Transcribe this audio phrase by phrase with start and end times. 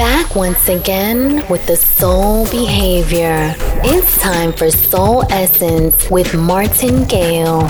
[0.00, 3.54] Back once again with the soul behavior.
[3.84, 7.68] It's time for Soul Essence with Martin Gale.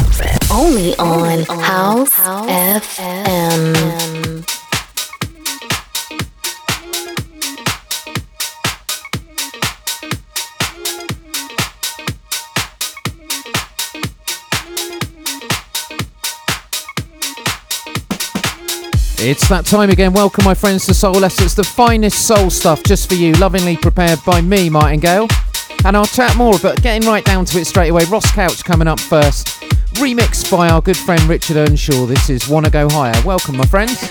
[0.48, 4.19] Only on House FM.
[19.22, 20.14] It's that time again.
[20.14, 24.18] Welcome, my friends, to Soul Essence, the finest soul stuff just for you, lovingly prepared
[24.24, 25.28] by me, Martin Gale.
[25.84, 28.04] And I'll chat more, but getting right down to it straight away.
[28.06, 29.48] Ross Couch coming up first,
[29.96, 32.06] remixed by our good friend Richard Earnshaw.
[32.06, 33.22] This is Wanna Go Higher.
[33.22, 34.08] Welcome, my friends.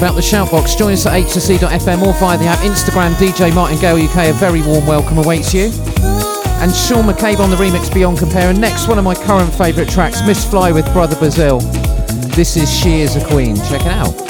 [0.00, 0.78] about the shoutbox.
[0.78, 3.12] Join us at htc.fm or via the app Instagram.
[3.16, 5.64] DJ Martingale UK, a very warm welcome awaits you.
[6.60, 8.48] And Sean McCabe on the remix Beyond Compare.
[8.48, 11.60] And next, one of my current favourite tracks, Miss Fly with Brother Brazil.
[12.34, 13.56] This is She is a Queen.
[13.56, 14.29] Check it out.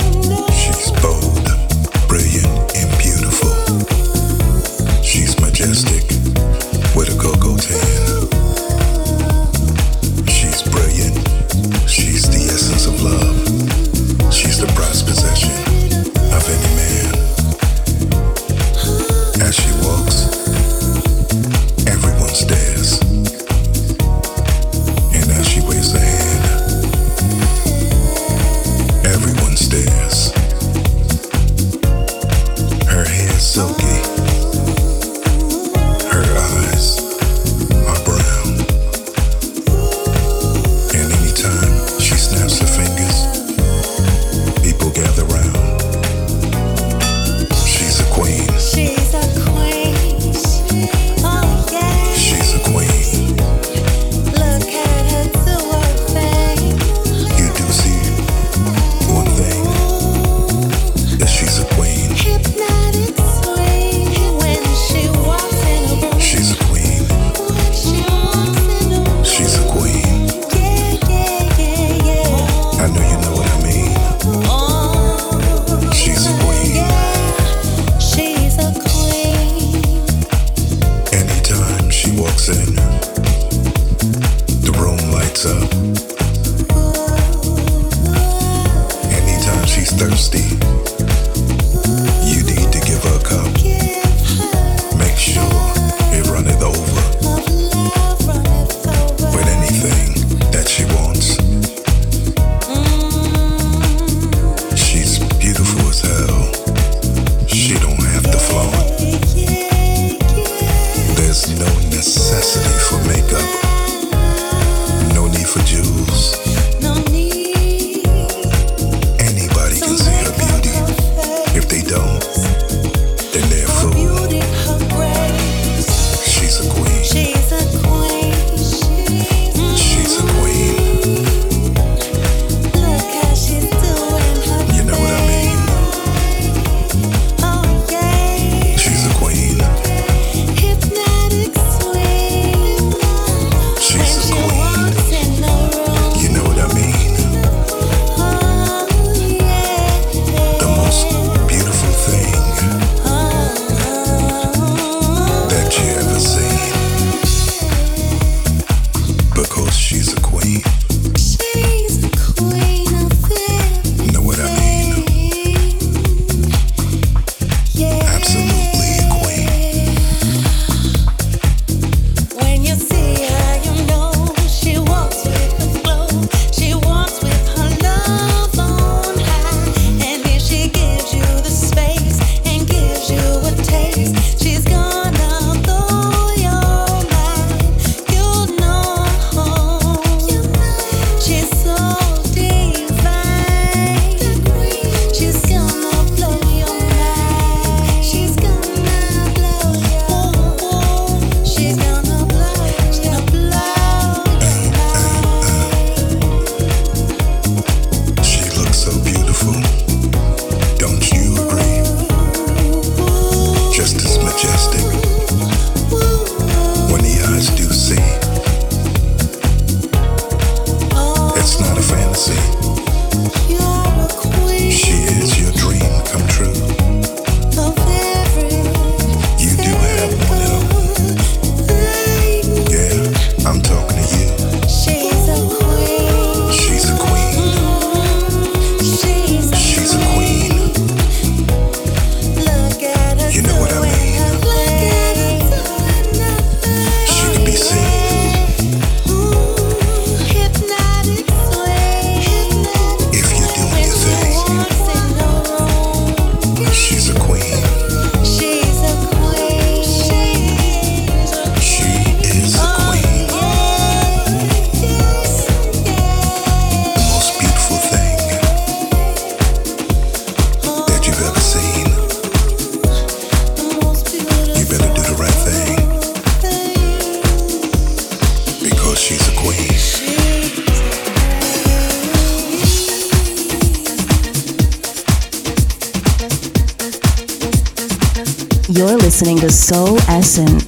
[289.21, 290.60] Listening to Soul Essence,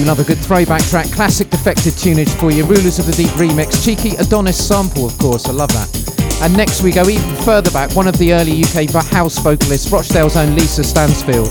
[0.00, 2.64] do love a good throwback track, classic defected tunage for you.
[2.64, 5.46] Rulers of the Deep remix, cheeky Adonis sample, of course.
[5.46, 6.38] I love that.
[6.42, 10.36] And next we go even further back, one of the early UK house vocalists, Rochdale's
[10.36, 11.48] own Lisa Stansfield.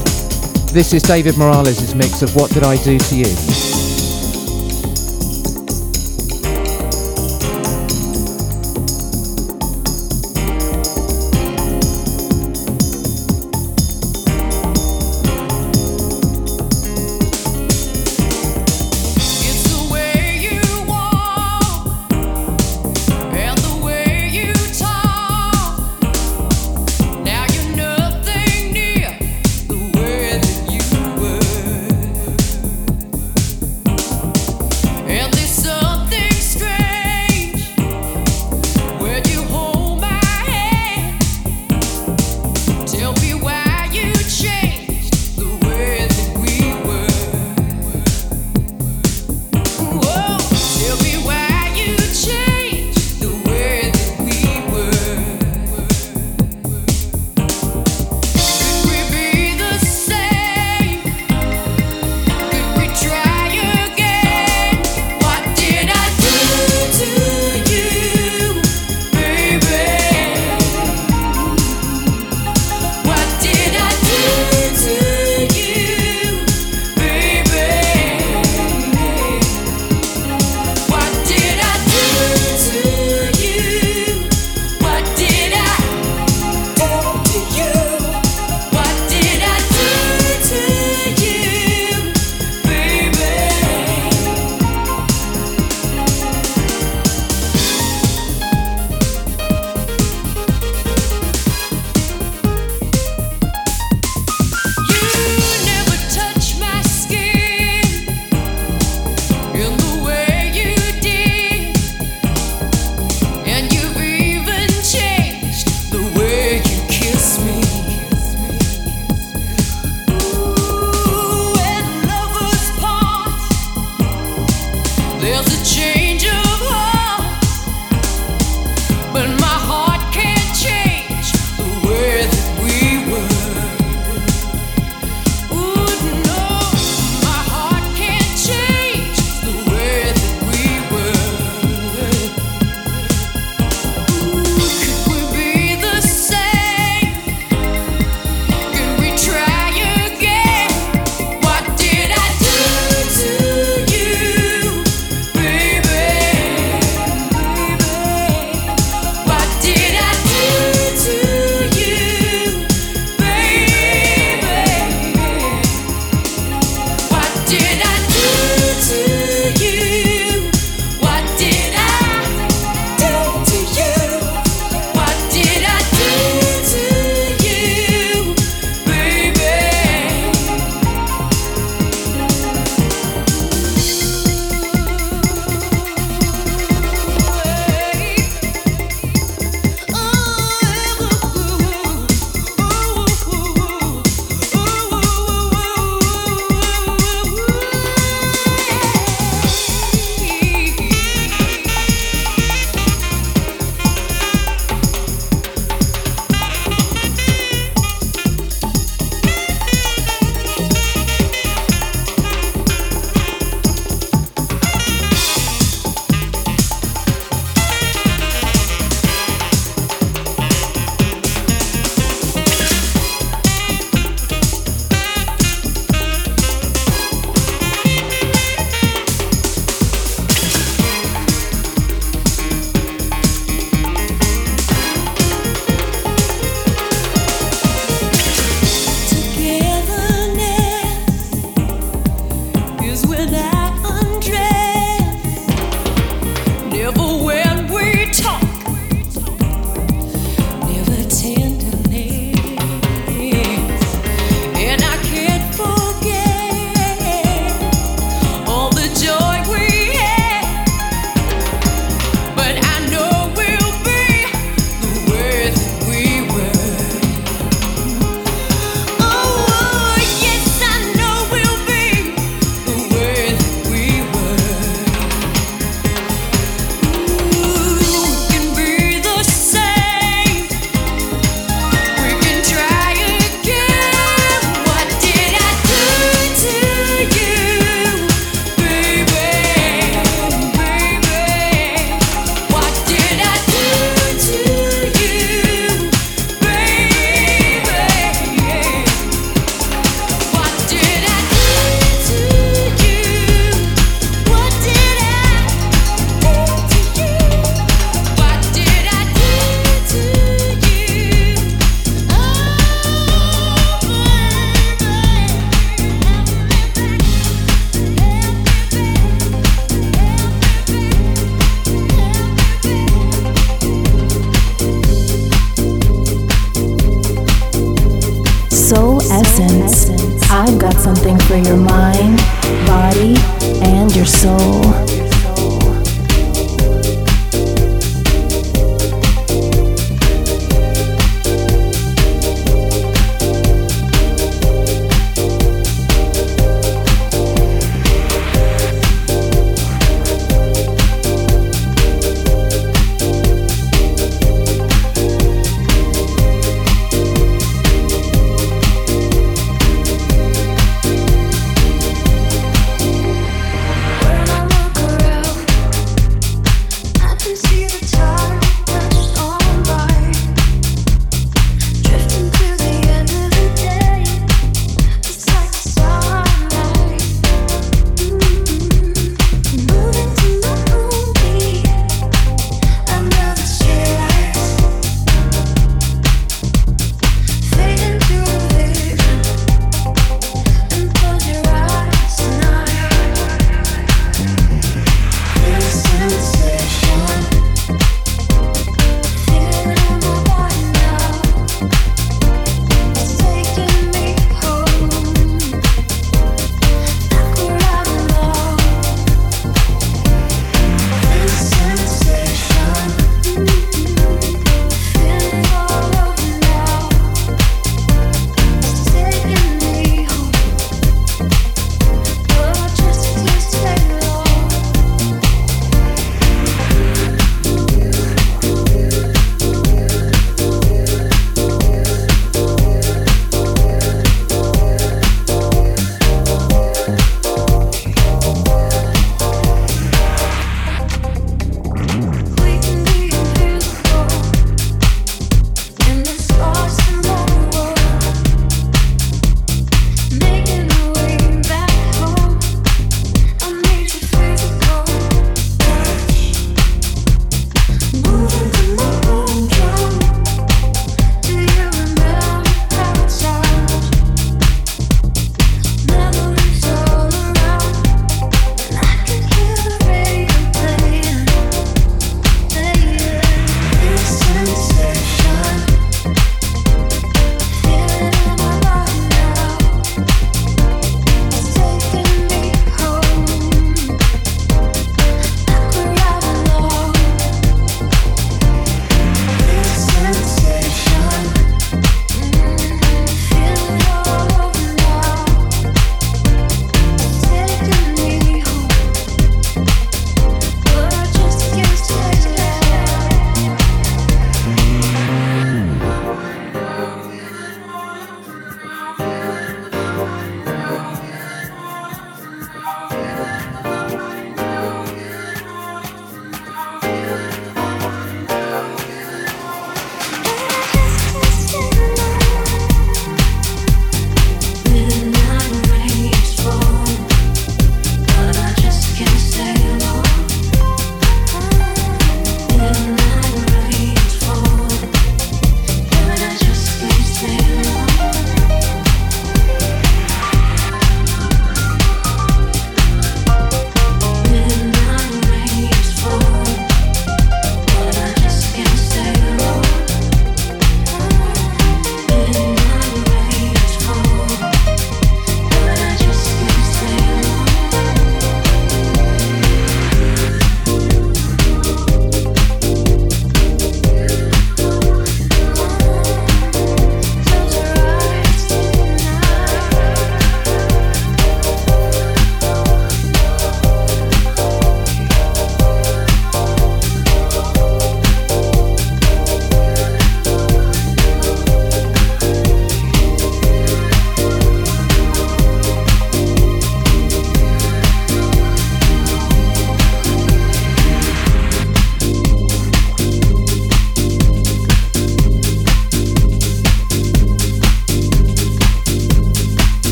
[0.69, 3.74] This is David Morales' mix of What Did I Do to You?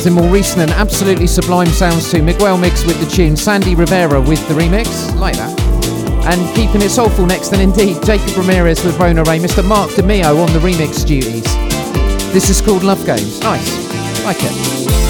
[0.00, 2.22] albums in more recent and absolutely sublime sounds too.
[2.22, 5.58] Miguel Migs with the tune, Sandy Rivera with the remix, like that.
[6.26, 9.66] And keeping it soulful next, and indeed Jacob Ramirez with Rona Ray, Mr.
[9.66, 11.44] Mark DeMio on the remix duties.
[12.32, 13.40] This is called Love Games.
[13.40, 15.09] Nice, like it.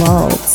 [0.00, 0.54] Waltz.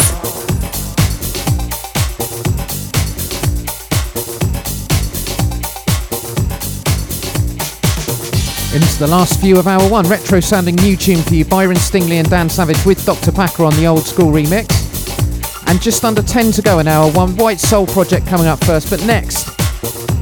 [8.74, 12.20] Into the last few of hour one, retro sounding new tune for you, Byron Stingley
[12.20, 13.32] and Dan Savage with Dr.
[13.32, 14.68] Packer on the old school remix.
[15.68, 18.90] And just under 10 to go an hour one, White Soul Project coming up first,
[18.90, 19.48] but next,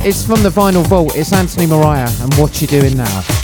[0.05, 3.42] it's from the vinyl vault, it's Anthony Mariah and What You Doing Now.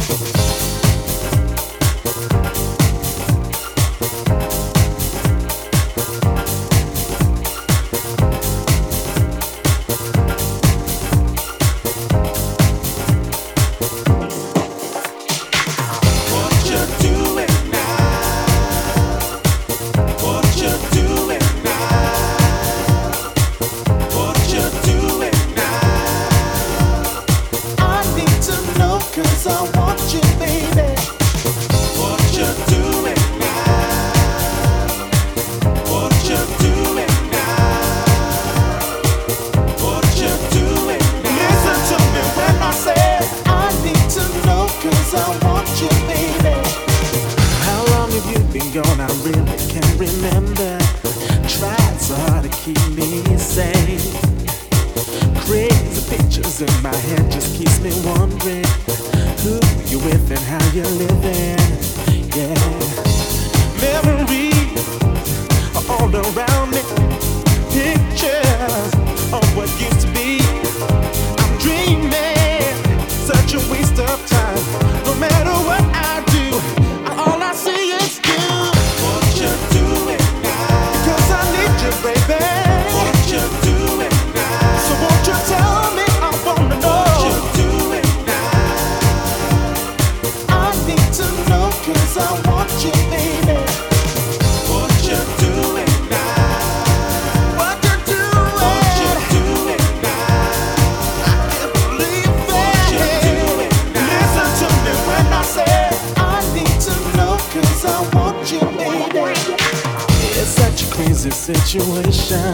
[112.32, 112.46] And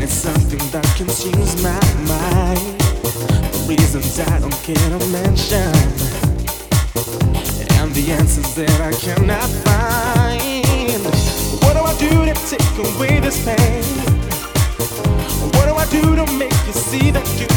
[0.00, 2.80] it's something that consumes my mind.
[2.80, 5.72] The reasons I don't care to mention.
[7.74, 11.04] And the answers that I cannot find.
[11.64, 13.82] What do I do to take away this pain?
[15.56, 17.55] What do I do to make you see that you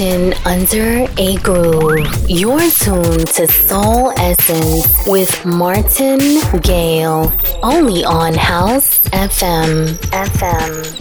[0.00, 2.06] under a groove.
[2.28, 6.20] You're tuned to Soul Essence with Martin
[6.60, 7.32] Gale.
[7.62, 9.94] Only on House FM.
[10.10, 10.96] FM.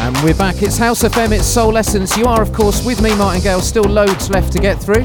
[0.00, 0.62] And we're back.
[0.62, 2.16] It's House FM, it's Soul Essence.
[2.16, 3.60] You are, of course, with me, Martin Gale.
[3.60, 5.04] Still loads left to get through.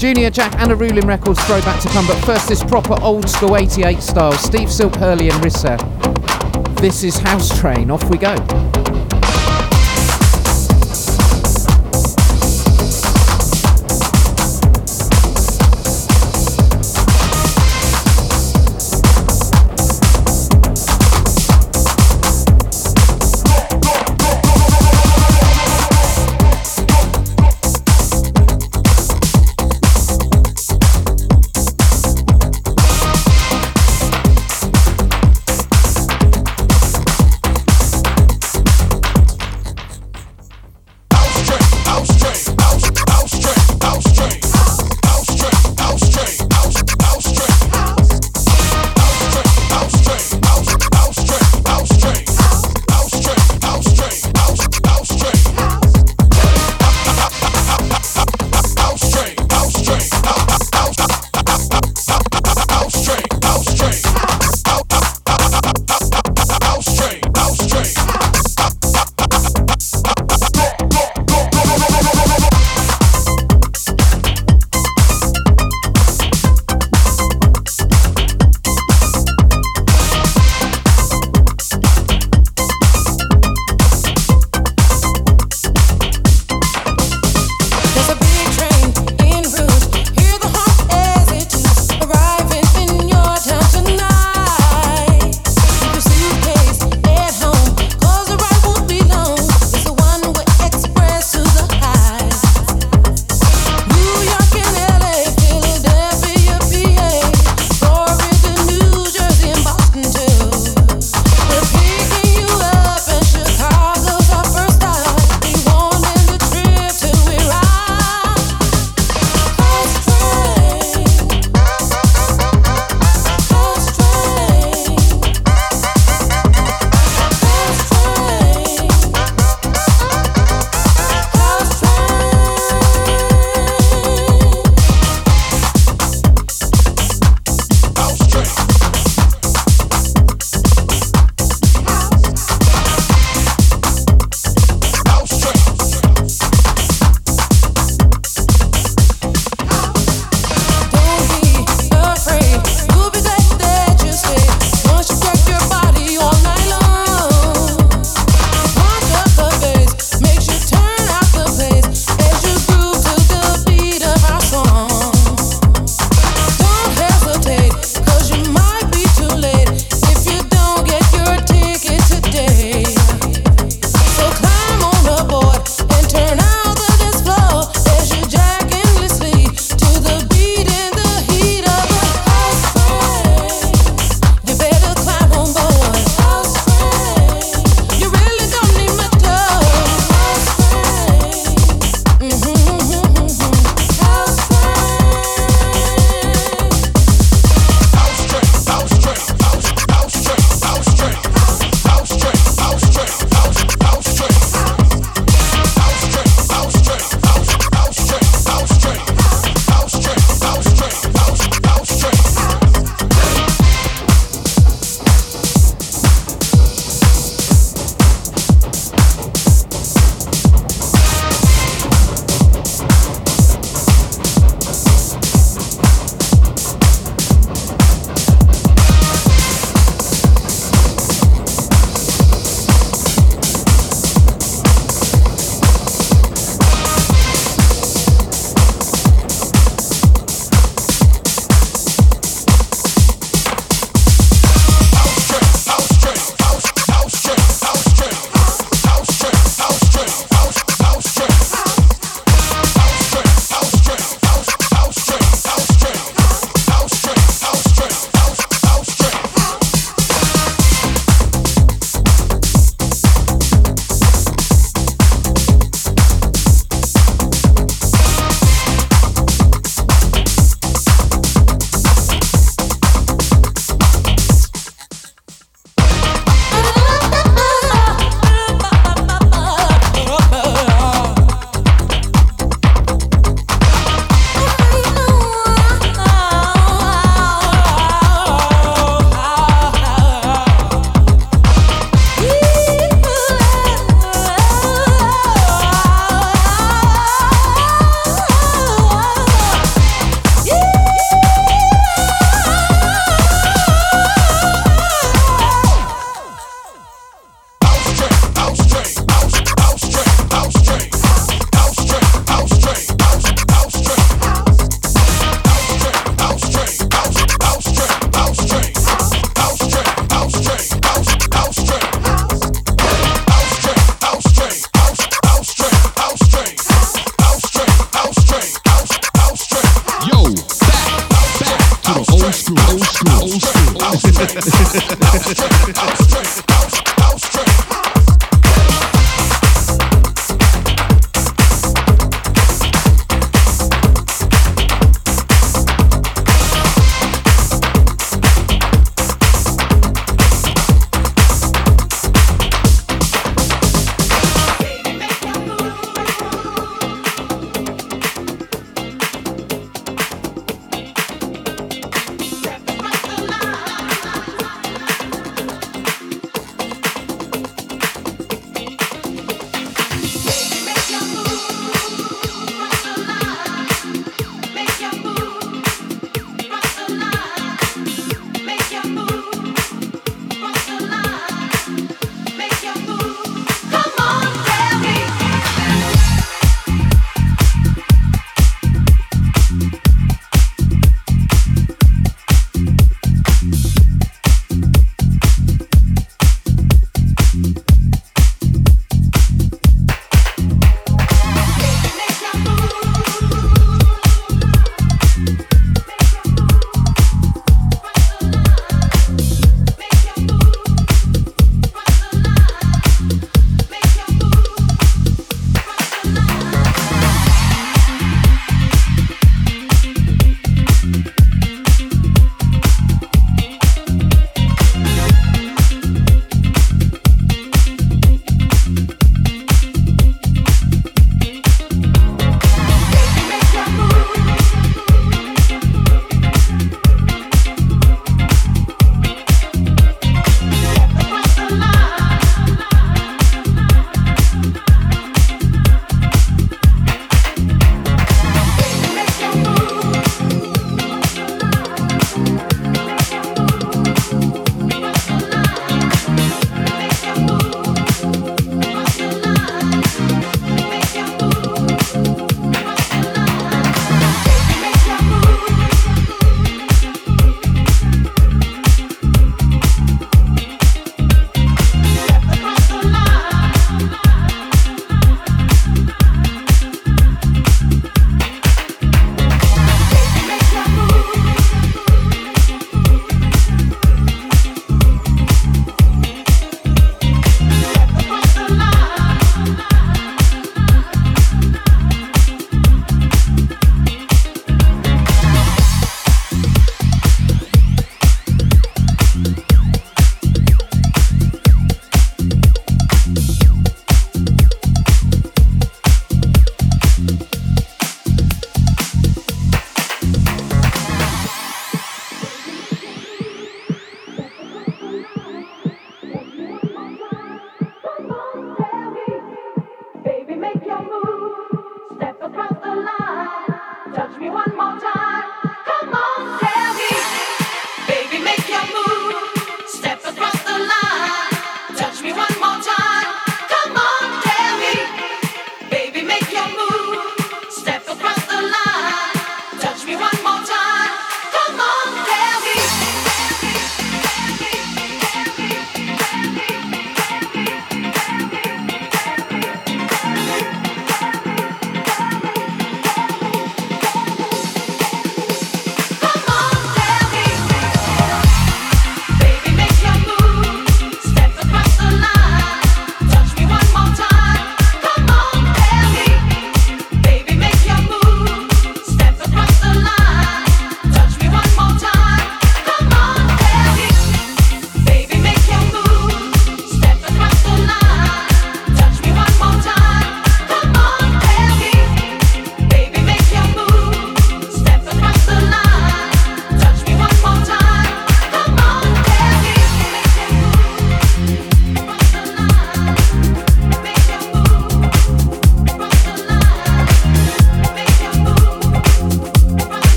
[0.00, 3.54] Junior Jack and a Ruling Records throwback to come, but first, this proper old school
[3.54, 4.32] 88 style.
[4.32, 5.76] Steve Silk, Hurley, and Rissa.
[6.80, 7.90] This is House Train.
[7.90, 8.34] Off we go.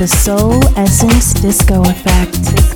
[0.00, 2.69] The Soul Essence Disco Effect.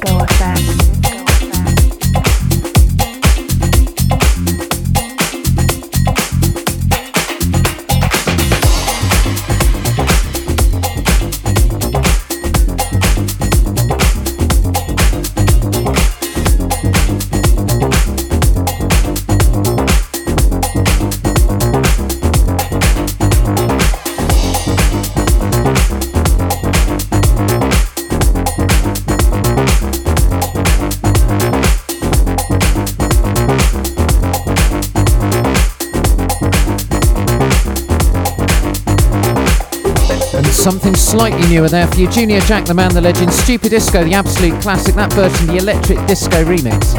[41.14, 42.10] Slightly newer there for you.
[42.10, 43.32] Junior Jack, the man, the legend.
[43.32, 44.96] Stupid Disco, the absolute classic.
[44.96, 46.92] That version, the electric disco remix.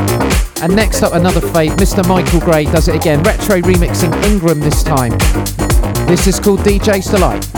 [0.62, 1.76] And next up, another fave.
[1.76, 2.08] Mr.
[2.08, 3.22] Michael Gray does it again.
[3.24, 5.12] Retro remixing Ingram this time.
[6.08, 7.55] This is called DJ's Delight.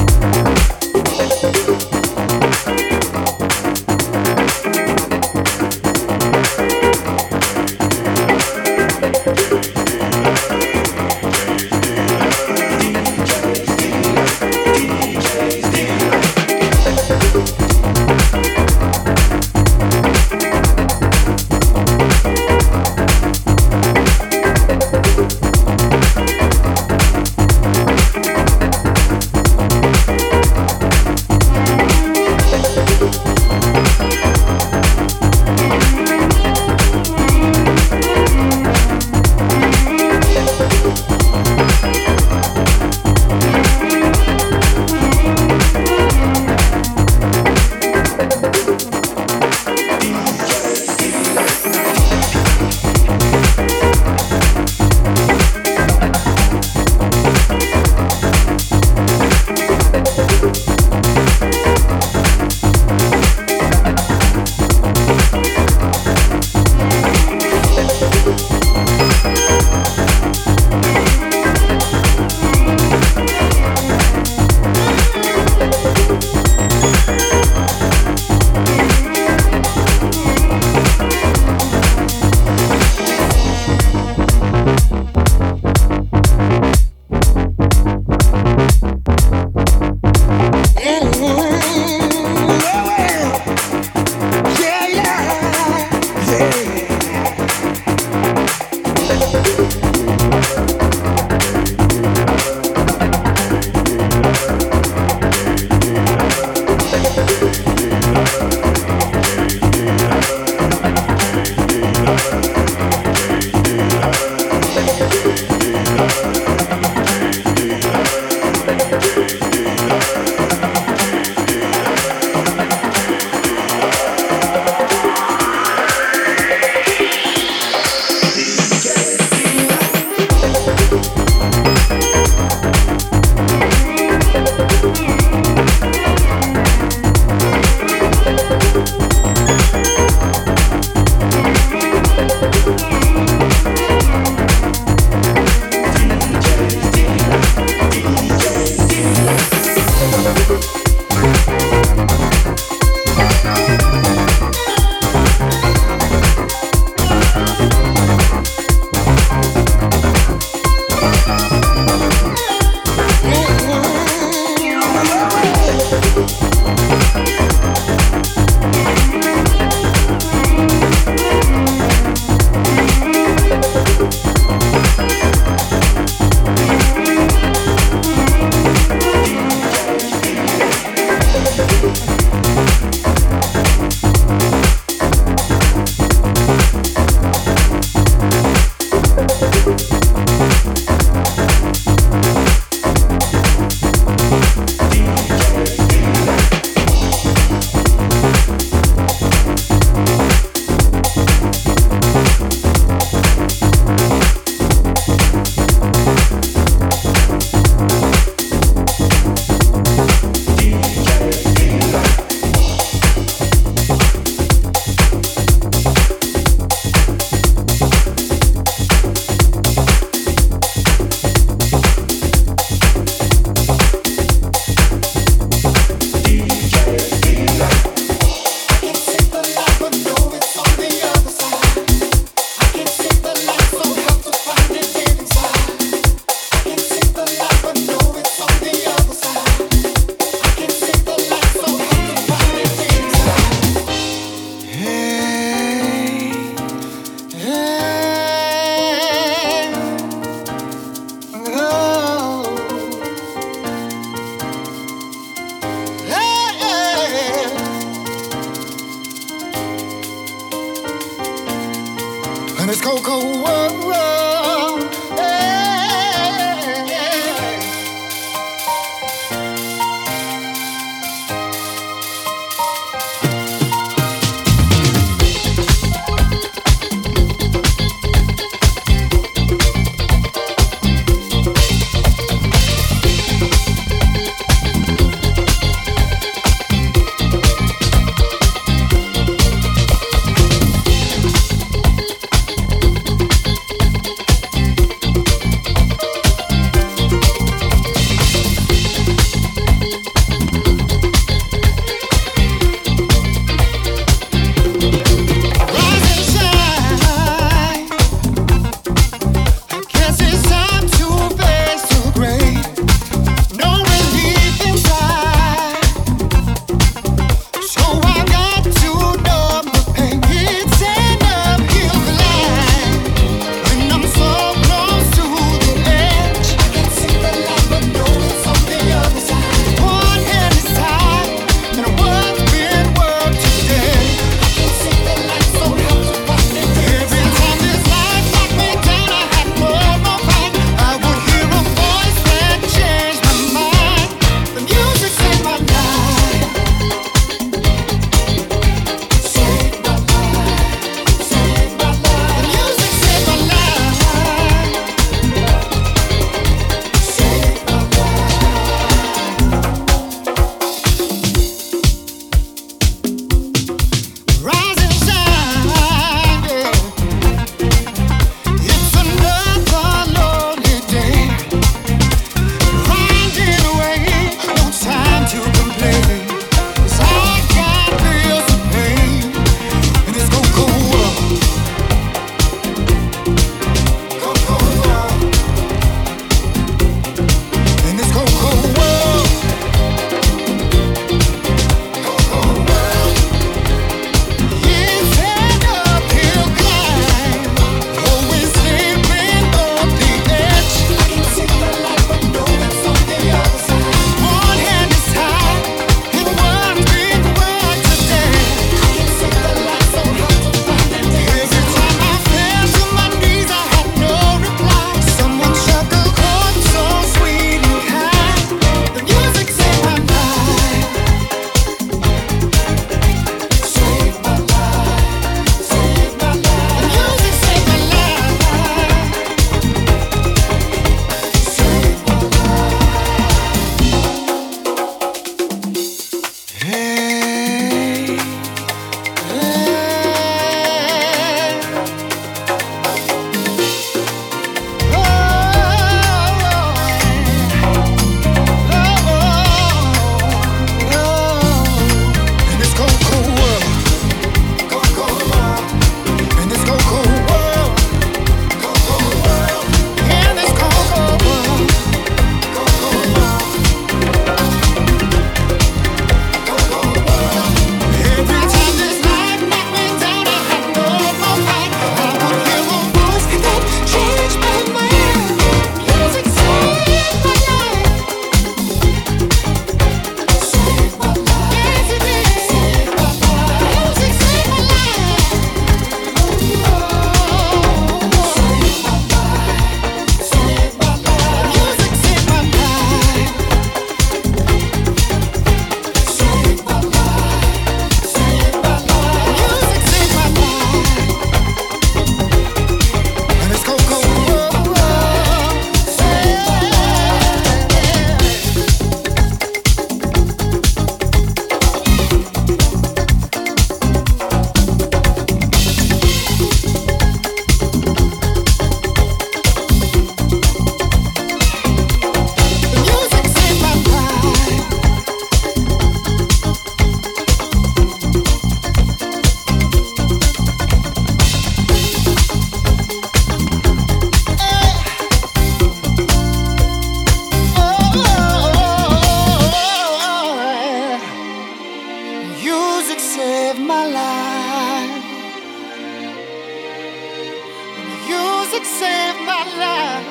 [548.66, 550.08] Saved my life.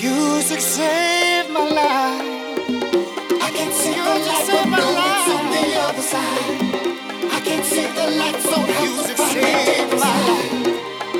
[0.00, 2.26] Music saved my life.
[3.42, 6.60] I can't see the light, but no, it's on the other side.
[7.36, 10.52] I can't see the light, so music saved my life.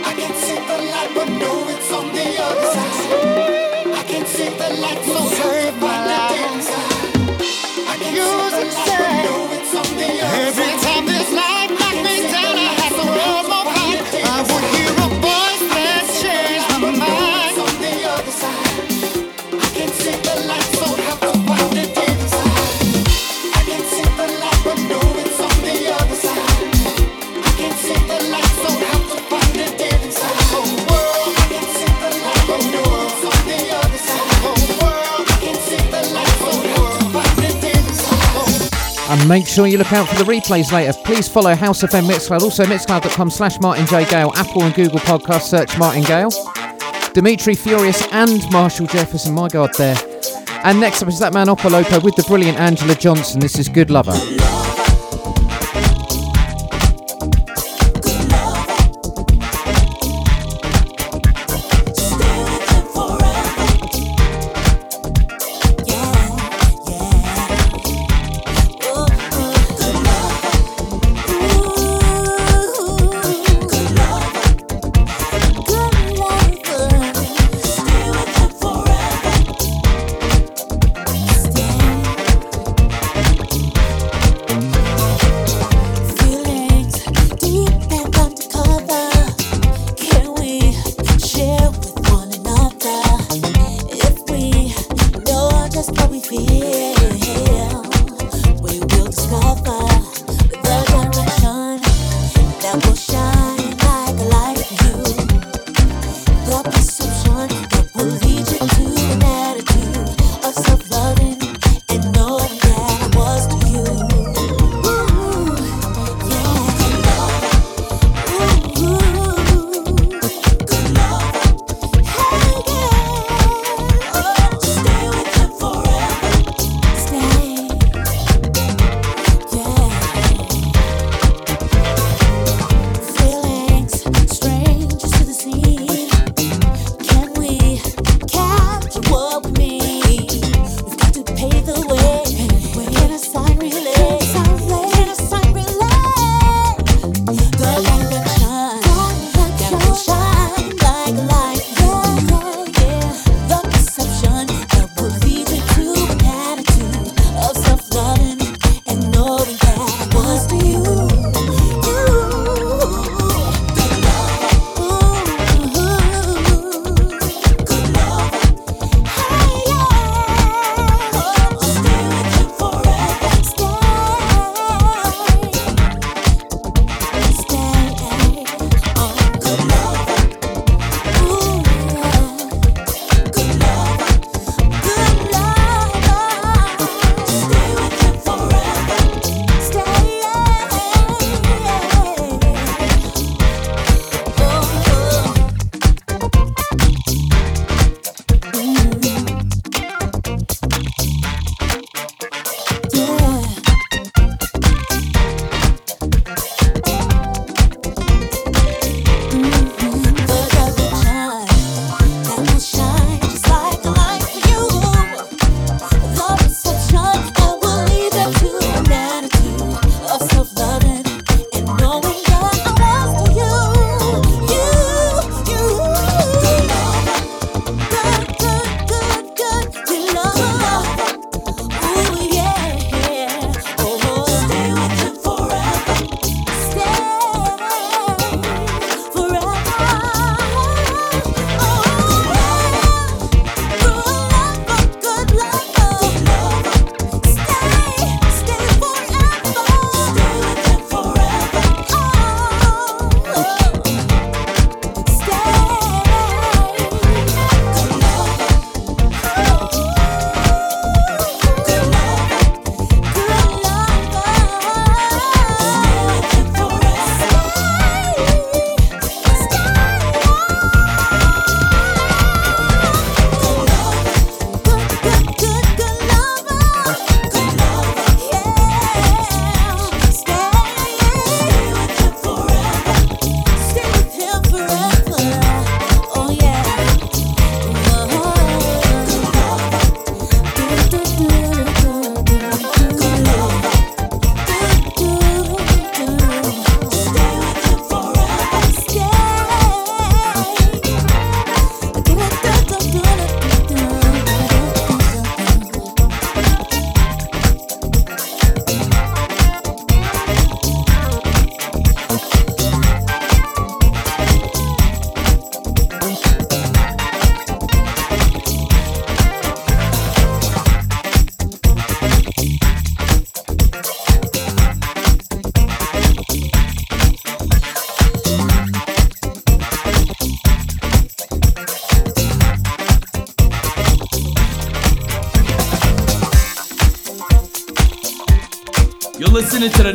[0.09, 3.87] I can't see the light, but no, it's on the other side.
[4.01, 6.33] I can't see the light, so save my life.
[8.13, 10.72] Music see the
[39.33, 40.93] make sure you look out for the replays later.
[41.05, 44.05] Please follow House FM Mixcloud, also mixcloud.com slash Martin J.
[44.05, 46.29] Gale, Apple and Google Podcast, search Martin Gale.
[47.15, 49.97] Dimitri From Paris and Marshall Jefferson, my God, there.
[50.65, 53.41] And next up is that man Opolopo with the brilliant Angela Johnson.
[53.41, 54.52] This is Good Lover.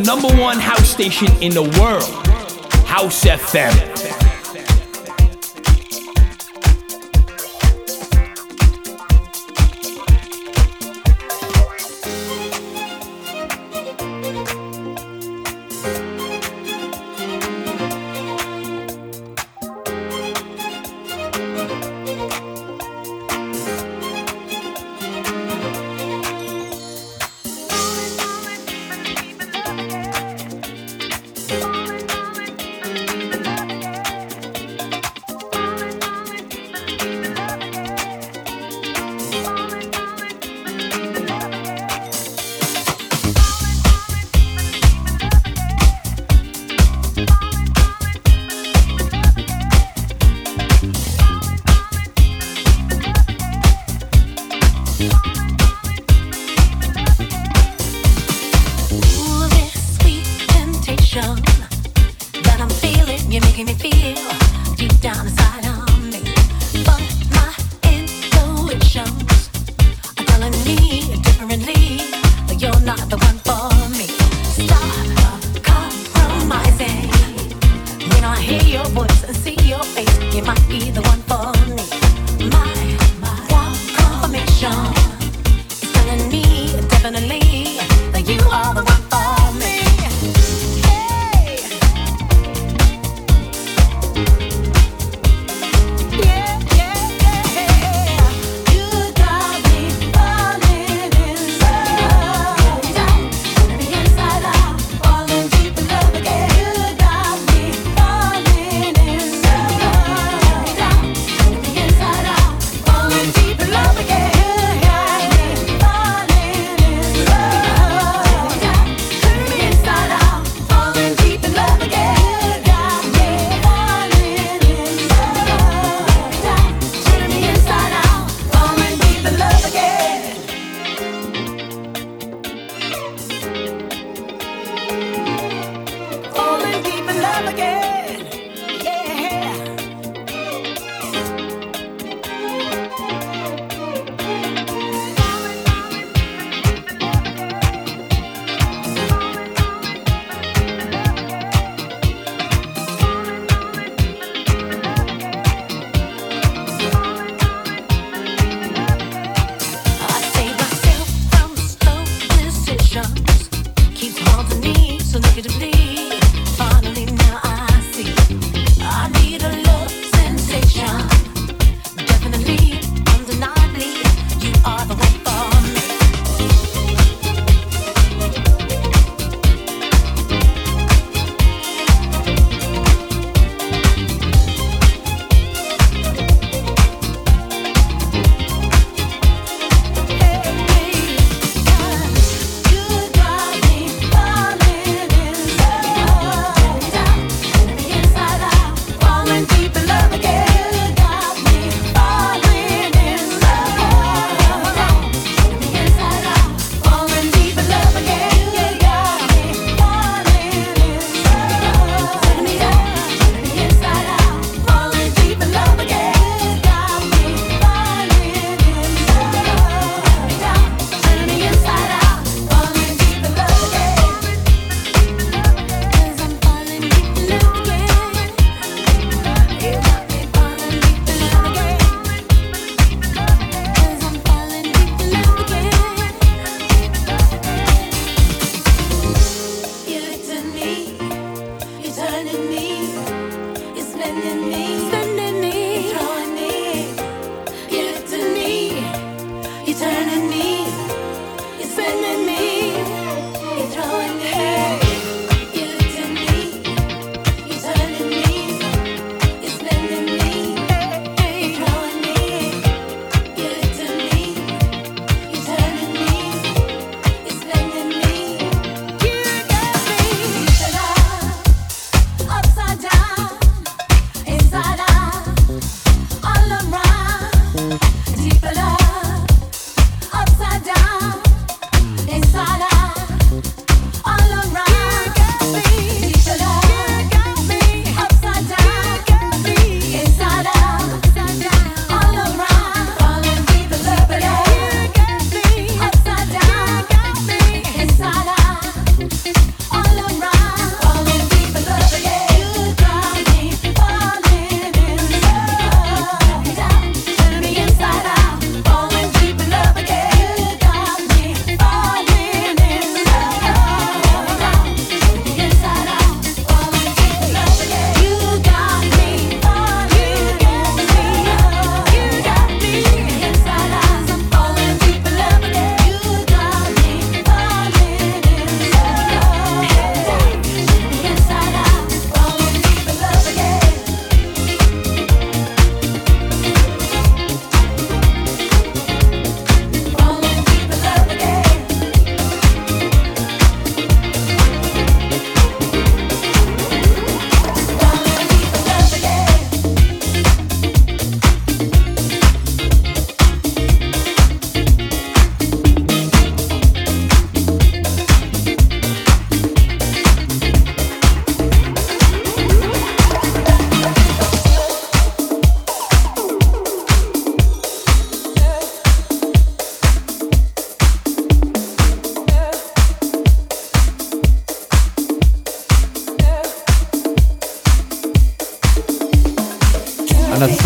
[0.08, 2.28] Number one house station in the world,
[2.88, 3.97] House FM.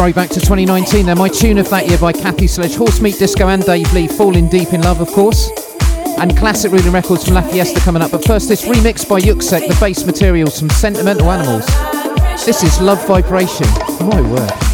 [0.01, 3.49] Throwback to 2019 there, my tune of that year by Kathy Sledge, Horse Meat Disco
[3.49, 5.51] and Dave Lee, Falling Deep in Love, of course.
[6.17, 8.09] And classic ruling records from La Fiesta coming up.
[8.09, 11.67] But first, this remix by Yuksek, the bass materials from Sentimental Animals.
[12.43, 13.67] This is Love Vibration.
[13.99, 14.70] My word.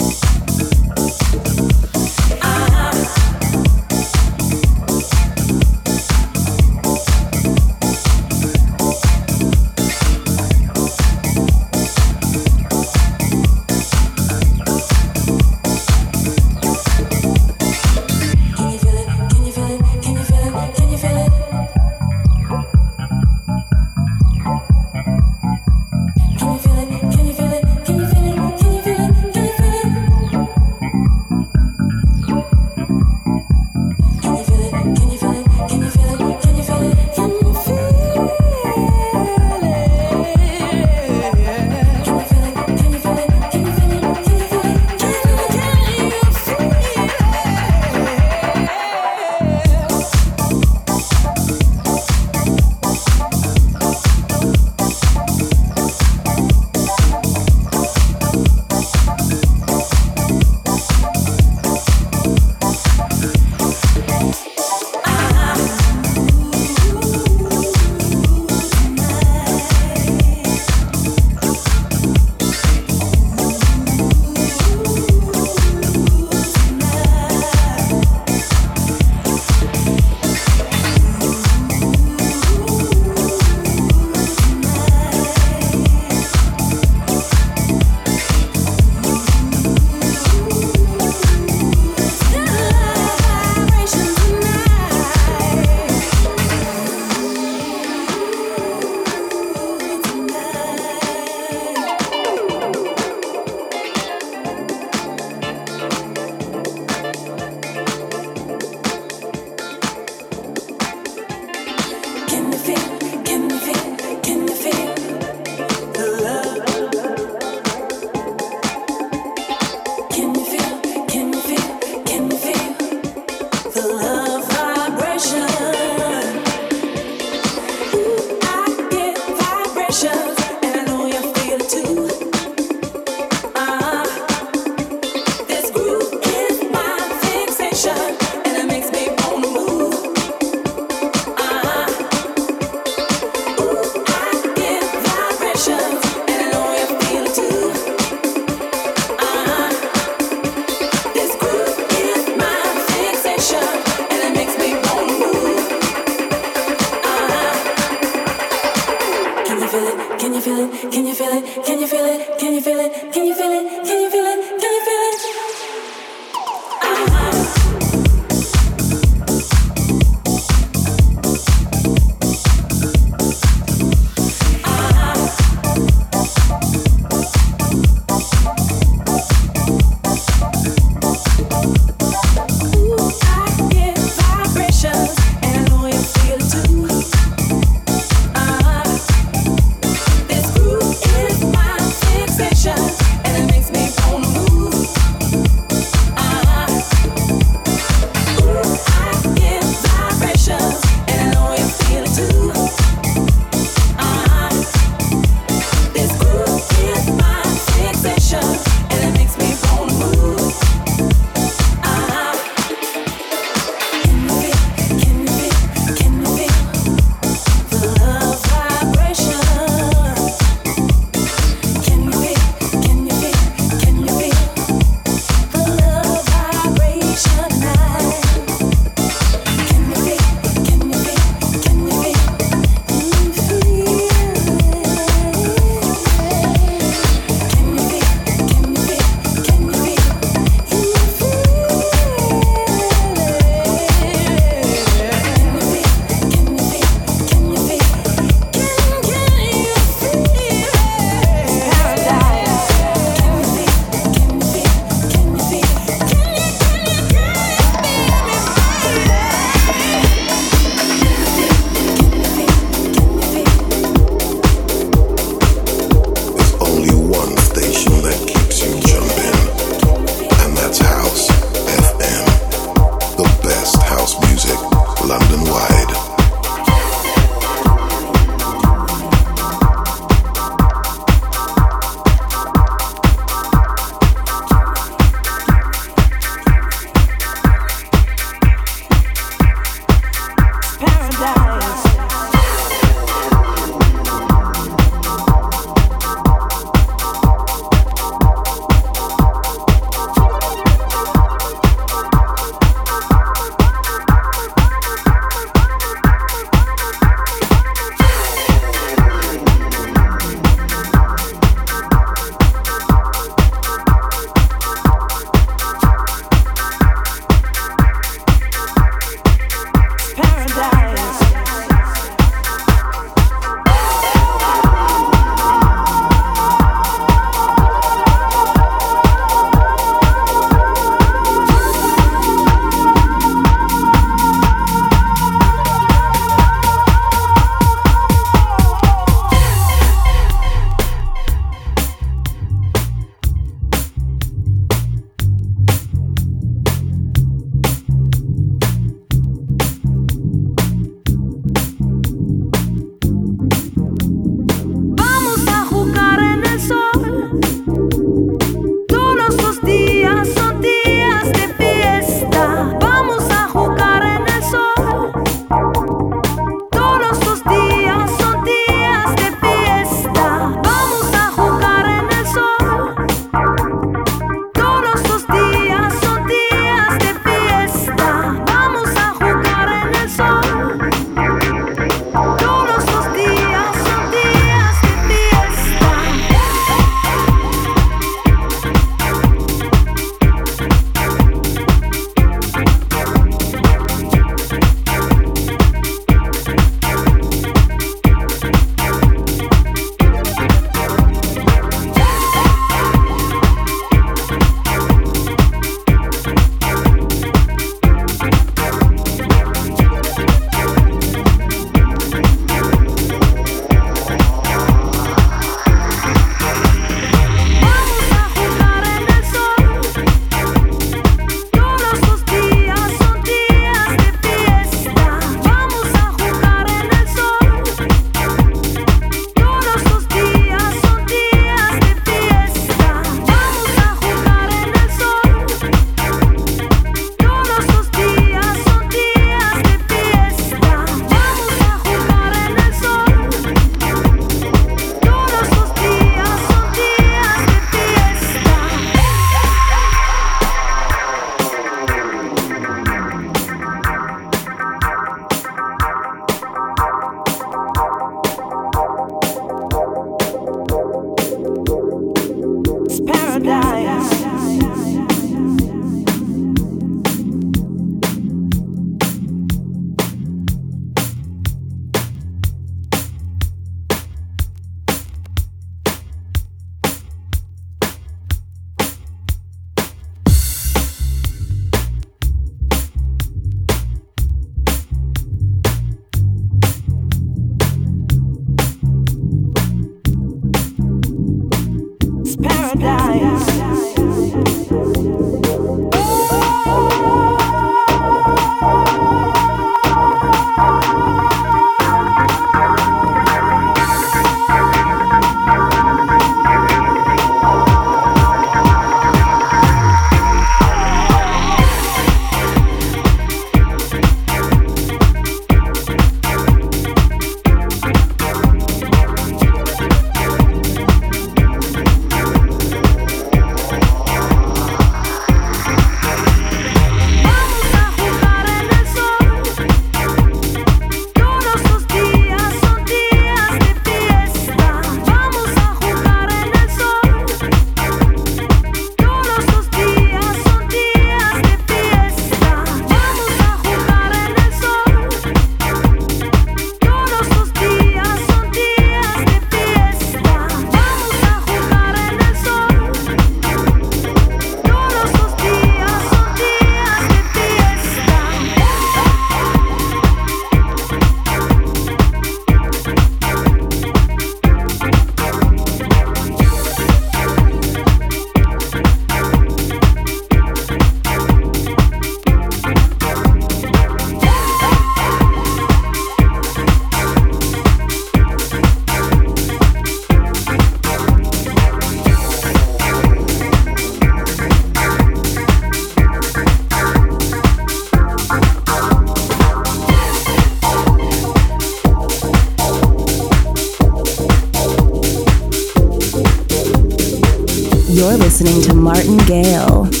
[598.41, 600.00] Listening to Martin Gale.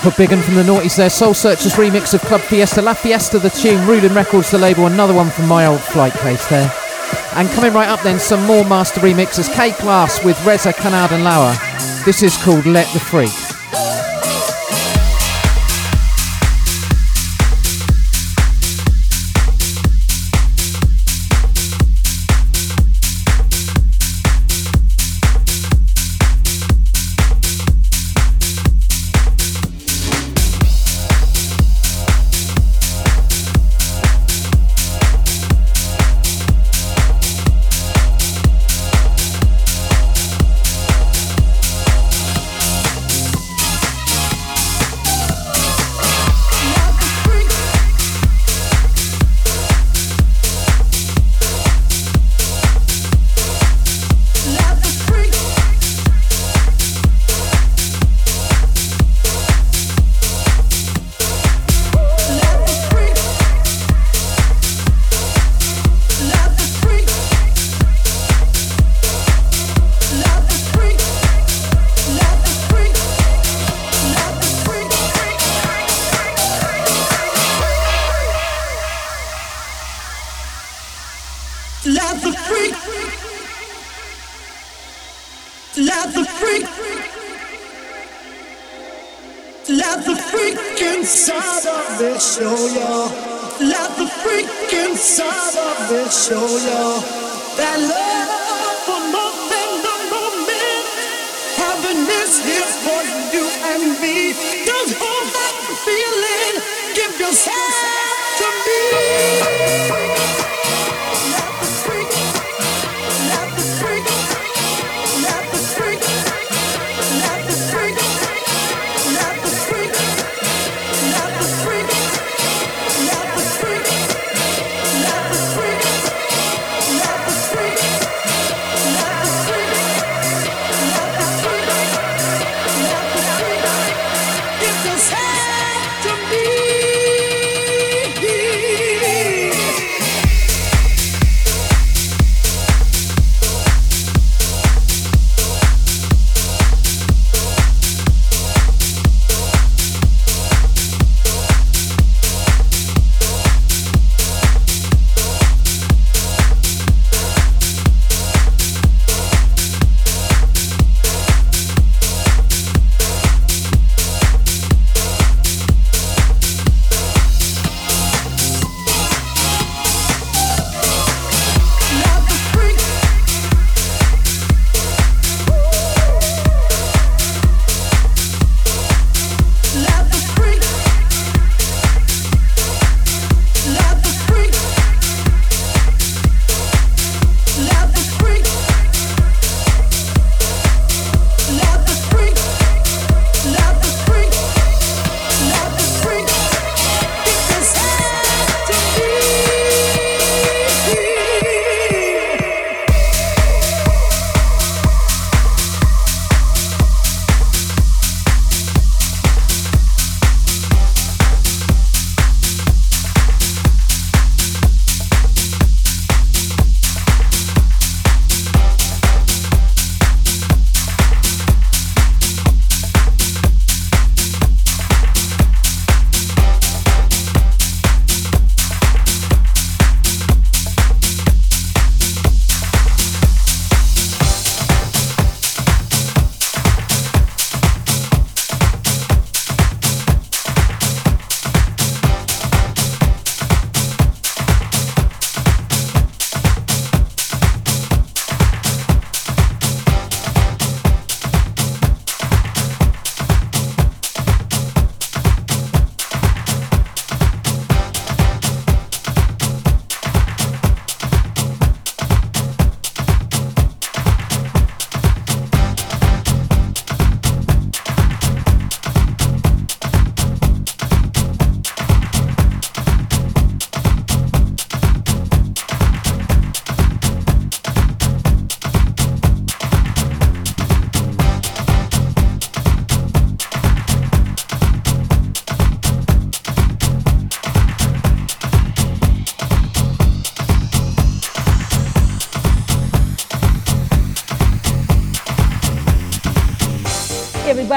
[0.00, 1.10] Proper big from the Naughties there.
[1.10, 2.80] Soul Searchers remix of Club Fiesta.
[2.80, 3.84] La Fiesta, the tune.
[3.84, 4.86] Rulin Records, the label.
[4.86, 6.72] Another one from my old flight case there.
[7.34, 9.52] And coming right up then, some more master remixes.
[9.52, 11.52] K Class with Reza Kanad and Lauer.
[12.04, 13.32] This is called Let the Freak.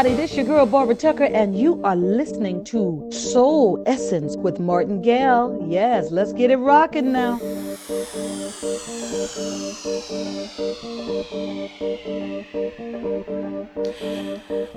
[0.02, 0.28] Everybody.
[0.28, 5.64] This your girl Barbara Tucker, and you are listening to Soul Essence with Martin Gale.
[5.70, 7.40] Yes, let's get it rocking now.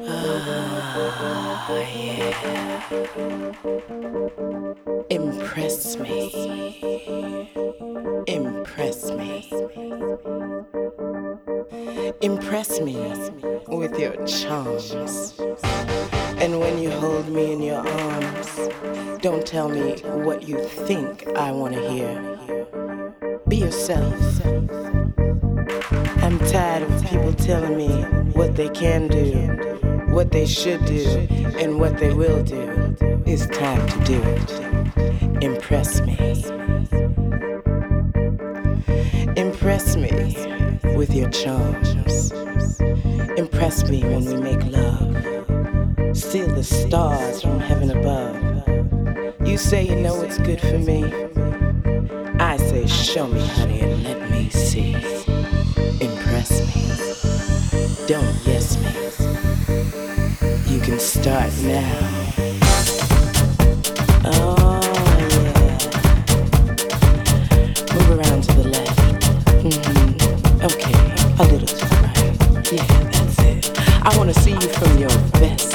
[0.06, 2.74] Ah, yeah.
[5.08, 6.74] Impress me.
[8.26, 9.48] Impress me.
[12.20, 12.96] Impress me
[13.68, 14.92] with your charms.
[16.38, 18.68] And when you hold me in your arms,
[19.20, 23.40] don't tell me what you think I want to hear.
[23.48, 24.44] Be yourself.
[26.22, 27.88] I'm tired of people telling me
[28.32, 29.32] what they can do,
[30.12, 31.26] what they should do,
[31.58, 32.96] and what they will do.
[33.26, 35.42] It's time to do it.
[35.42, 36.16] Impress me.
[39.36, 40.53] Impress me
[40.96, 42.30] with your charms.
[43.36, 46.16] Impress me when we make love.
[46.16, 48.36] Steal the stars from heaven above.
[49.46, 51.04] You say you know what's good for me.
[52.38, 54.94] I say, show me, honey, and let me see.
[56.00, 58.06] Impress me.
[58.06, 58.90] Don't yes me.
[60.74, 62.24] You can start now.
[64.26, 64.63] Oh,
[74.24, 75.73] want to see you from your best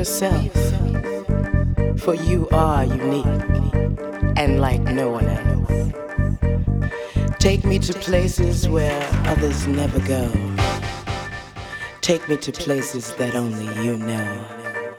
[0.00, 0.54] yourself,
[2.00, 3.26] for you are unique
[4.38, 5.92] and like no one else.
[7.38, 10.26] Take me to places where others never go.
[12.00, 14.46] Take me to places that only you know.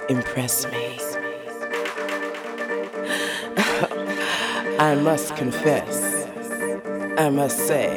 [0.07, 0.99] Impress me.
[4.77, 6.27] I must confess,
[7.17, 7.89] I must say,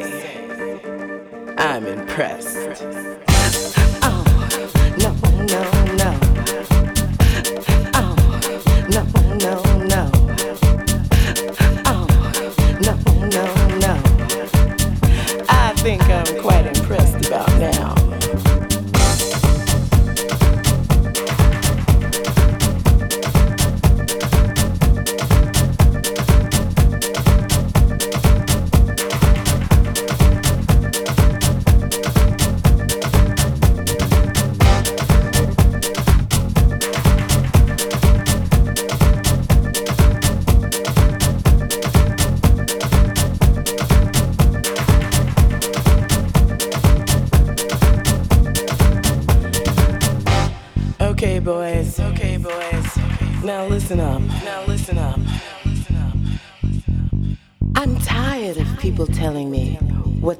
[1.58, 2.63] I'm impressed.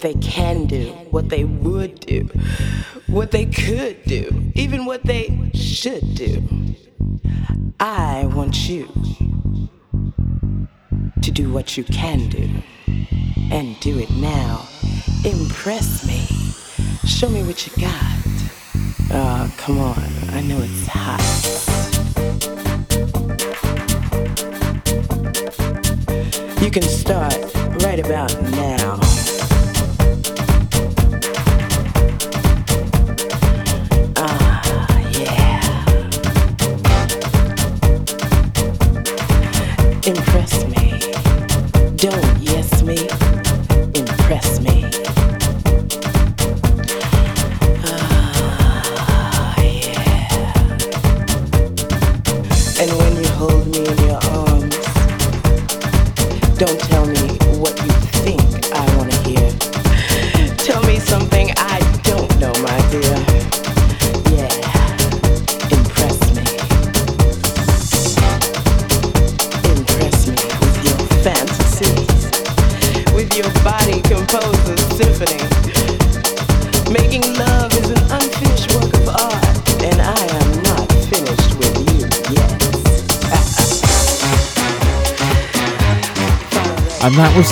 [0.04, 2.28] They can do, what they would do,
[3.06, 6.33] what they could do, even what they should do.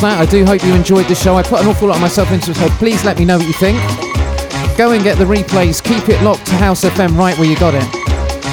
[0.03, 0.21] That.
[0.21, 1.37] I do hope you enjoyed the show.
[1.37, 3.47] I put an awful lot of myself into it, so please let me know what
[3.47, 3.79] you think.
[4.77, 5.83] Go and get the replays.
[5.83, 7.83] Keep it locked to House FM right where you got it.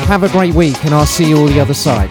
[0.07, 2.09] Have a great week, and I'll see you all the other side.